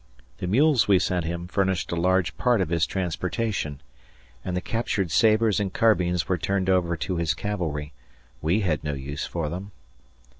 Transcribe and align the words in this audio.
The 0.39 0.47
mules 0.47 0.87
we 0.87 0.97
sent 0.97 1.25
him 1.25 1.45
furnished 1.47 1.91
a 1.91 1.95
large 1.95 2.35
part 2.35 2.59
of 2.59 2.69
his 2.69 2.87
transportation, 2.87 3.81
and 4.43 4.57
the 4.57 4.59
captured 4.59 5.11
sabres 5.11 5.59
and 5.59 5.71
carbines 5.71 6.27
were 6.27 6.39
turned 6.39 6.71
over 6.71 6.97
to 6.97 7.17
his 7.17 7.35
cavalry 7.35 7.93
we 8.41 8.61
had 8.61 8.83
no 8.83 8.93
use 8.95 9.27
for 9.27 9.47
them. 9.47 9.69